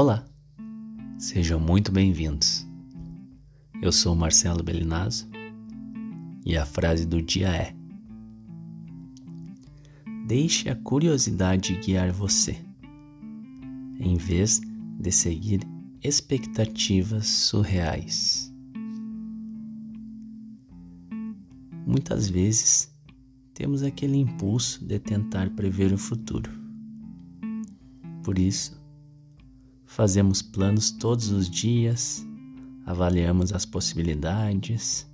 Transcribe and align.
Olá, 0.00 0.24
sejam 1.18 1.58
muito 1.58 1.90
bem-vindos. 1.90 2.64
Eu 3.82 3.90
sou 3.90 4.14
Marcelo 4.14 4.62
Belinazo 4.62 5.28
e 6.46 6.56
a 6.56 6.64
frase 6.64 7.04
do 7.04 7.20
dia 7.20 7.48
é: 7.48 7.74
Deixe 10.28 10.68
a 10.68 10.76
curiosidade 10.76 11.74
guiar 11.80 12.12
você, 12.12 12.64
em 13.98 14.14
vez 14.16 14.60
de 15.00 15.10
seguir 15.10 15.62
expectativas 16.00 17.26
surreais. 17.26 18.54
Muitas 21.84 22.28
vezes 22.28 22.88
temos 23.52 23.82
aquele 23.82 24.16
impulso 24.18 24.84
de 24.84 25.00
tentar 25.00 25.50
prever 25.56 25.92
o 25.92 25.98
futuro. 25.98 26.52
Por 28.22 28.38
isso, 28.38 28.77
fazemos 29.88 30.42
planos 30.42 30.90
todos 30.90 31.30
os 31.30 31.48
dias, 31.48 32.24
avaliamos 32.84 33.52
as 33.54 33.64
possibilidades 33.64 35.10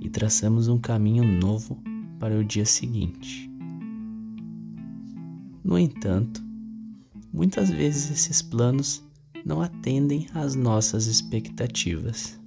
e 0.00 0.10
traçamos 0.10 0.68
um 0.68 0.78
caminho 0.78 1.24
novo 1.24 1.82
para 2.18 2.38
o 2.38 2.44
dia 2.44 2.66
seguinte. 2.66 3.50
No 5.64 5.78
entanto, 5.78 6.42
muitas 7.32 7.70
vezes 7.70 8.10
esses 8.10 8.42
planos 8.42 9.02
não 9.44 9.62
atendem 9.62 10.26
às 10.34 10.54
nossas 10.54 11.06
expectativas. 11.06 12.38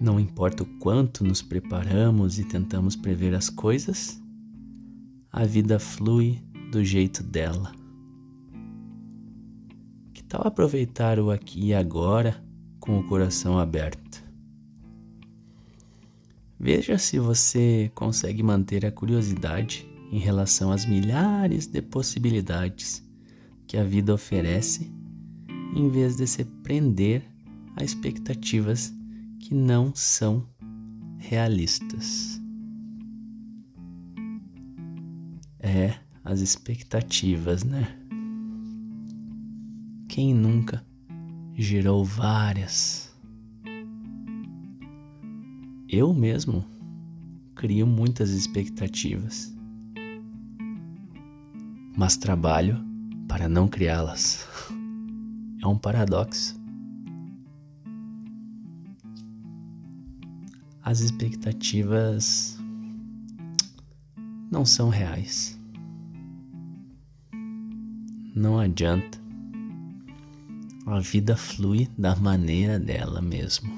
Não 0.00 0.18
importa 0.18 0.64
o 0.64 0.78
quanto 0.78 1.24
nos 1.24 1.40
preparamos 1.40 2.38
e 2.38 2.44
tentamos 2.44 2.96
prever 2.96 3.32
as 3.32 3.48
coisas, 3.48 4.20
a 5.32 5.44
vida 5.44 5.78
flui 5.78 6.42
do 6.72 6.84
jeito 6.84 7.22
dela. 7.22 7.77
Tal 10.28 10.46
aproveitar 10.46 11.18
o 11.18 11.30
aqui 11.30 11.68
e 11.68 11.74
agora 11.74 12.36
com 12.78 12.98
o 12.98 13.04
coração 13.04 13.58
aberto? 13.58 14.22
Veja 16.60 16.98
se 16.98 17.18
você 17.18 17.90
consegue 17.94 18.42
manter 18.42 18.84
a 18.84 18.92
curiosidade 18.92 19.88
em 20.12 20.18
relação 20.18 20.70
às 20.70 20.84
milhares 20.84 21.66
de 21.66 21.80
possibilidades 21.80 23.02
que 23.66 23.78
a 23.78 23.84
vida 23.84 24.12
oferece, 24.12 24.92
em 25.74 25.88
vez 25.88 26.16
de 26.16 26.26
se 26.26 26.44
prender 26.44 27.22
a 27.74 27.82
expectativas 27.82 28.92
que 29.40 29.54
não 29.54 29.94
são 29.94 30.46
realistas. 31.16 32.38
É 35.58 35.94
as 36.22 36.40
expectativas, 36.40 37.64
né? 37.64 38.07
Quem 40.18 40.34
nunca 40.34 40.84
gerou 41.54 42.04
várias? 42.04 43.16
Eu 45.88 46.12
mesmo 46.12 46.64
crio 47.54 47.86
muitas 47.86 48.30
expectativas, 48.30 49.56
mas 51.96 52.16
trabalho 52.16 52.84
para 53.28 53.48
não 53.48 53.68
criá-las. 53.68 54.44
É 55.62 55.66
um 55.68 55.78
paradoxo. 55.78 56.60
as 60.82 60.98
expectativas 60.98 62.58
não 64.50 64.64
são 64.64 64.88
reais. 64.88 65.60
Não 68.34 68.58
adianta. 68.58 69.27
A 70.90 71.00
vida 71.00 71.36
flui 71.36 71.86
da 71.98 72.16
maneira 72.16 72.80
dela 72.80 73.20
mesmo. 73.20 73.70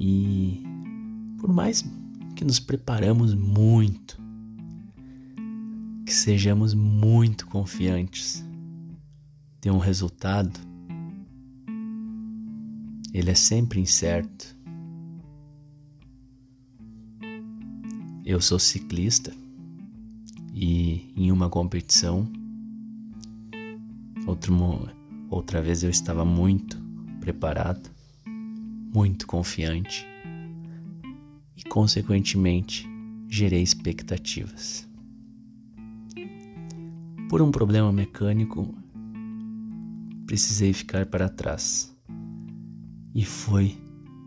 E 0.00 0.62
por 1.38 1.52
mais 1.52 1.84
que 2.34 2.42
nos 2.42 2.58
preparamos 2.58 3.34
muito, 3.34 4.18
que 6.06 6.12
sejamos 6.12 6.72
muito 6.72 7.46
confiantes 7.46 8.42
de 9.60 9.70
um 9.70 9.76
resultado, 9.76 10.58
ele 13.12 13.30
é 13.30 13.34
sempre 13.34 13.78
incerto. 13.78 14.56
Eu 18.24 18.40
sou 18.40 18.58
ciclista 18.58 19.34
e 20.54 21.12
em 21.14 21.30
uma 21.30 21.50
competição, 21.50 22.26
outro, 24.32 24.88
outra 25.30 25.60
vez 25.60 25.82
eu 25.82 25.90
estava 25.90 26.24
muito 26.24 26.80
preparado, 27.20 27.90
muito 28.94 29.26
confiante 29.26 30.06
e, 31.56 31.62
consequentemente, 31.68 32.88
gerei 33.28 33.62
expectativas. 33.62 34.88
Por 37.28 37.40
um 37.40 37.50
problema 37.50 37.92
mecânico, 37.92 38.74
precisei 40.26 40.72
ficar 40.72 41.06
para 41.06 41.28
trás 41.28 41.94
e 43.14 43.24
foi 43.24 43.78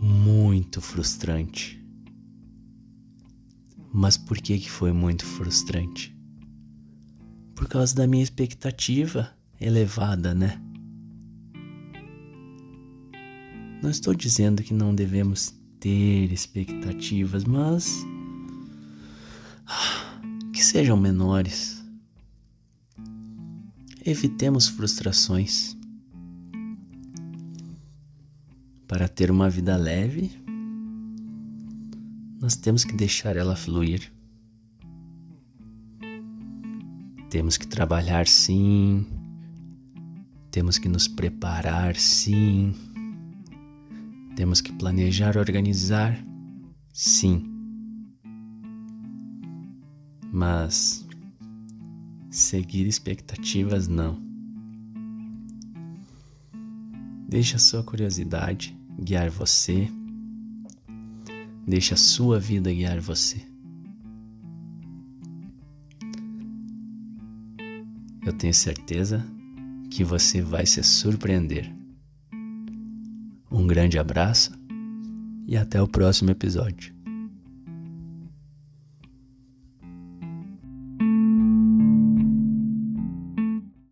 muito 0.00 0.80
frustrante. 0.80 1.82
Mas 3.92 4.16
por 4.18 4.36
que 4.38 4.58
que 4.58 4.70
foi 4.70 4.92
muito 4.92 5.24
frustrante? 5.24 6.14
Por 7.54 7.66
causa 7.66 7.94
da 7.94 8.06
minha 8.06 8.22
expectativa 8.22 9.35
elevada, 9.60 10.34
né? 10.34 10.60
Não 13.82 13.90
estou 13.90 14.14
dizendo 14.14 14.62
que 14.62 14.74
não 14.74 14.94
devemos 14.94 15.54
ter 15.78 16.32
expectativas, 16.32 17.44
mas 17.44 18.04
que 20.52 20.64
sejam 20.64 20.96
menores. 20.96 21.84
Evitemos 24.04 24.68
frustrações. 24.68 25.76
Para 28.86 29.08
ter 29.08 29.30
uma 29.30 29.50
vida 29.50 29.76
leve, 29.76 30.30
nós 32.40 32.56
temos 32.56 32.84
que 32.84 32.94
deixar 32.94 33.36
ela 33.36 33.56
fluir. 33.56 34.12
Temos 37.28 37.56
que 37.56 37.66
trabalhar 37.66 38.26
sim, 38.26 39.04
temos 40.56 40.78
que 40.78 40.88
nos 40.88 41.06
preparar 41.06 41.96
sim, 41.96 42.74
temos 44.34 44.62
que 44.62 44.72
planejar, 44.72 45.36
organizar 45.36 46.18
sim. 46.94 47.44
Mas 50.32 51.06
seguir 52.30 52.86
expectativas 52.86 53.86
não. 53.86 54.18
Deixe 57.28 57.54
a 57.54 57.58
sua 57.58 57.84
curiosidade 57.84 58.74
guiar 58.98 59.28
você. 59.28 59.90
Deixe 61.68 61.92
a 61.92 61.98
sua 61.98 62.40
vida 62.40 62.72
guiar 62.72 62.98
você. 62.98 63.46
Eu 68.24 68.32
tenho 68.32 68.54
certeza 68.54 69.35
que 69.96 70.04
você 70.04 70.42
vai 70.42 70.66
se 70.66 70.82
surpreender. 70.82 71.74
Um 73.50 73.66
grande 73.66 73.98
abraço 73.98 74.52
e 75.48 75.56
até 75.56 75.80
o 75.80 75.88
próximo 75.88 76.30
episódio. 76.30 76.95